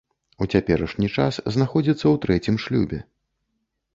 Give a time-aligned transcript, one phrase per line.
[0.43, 2.99] У цяперашні час знаходзіцца ў трэцім шлюбе.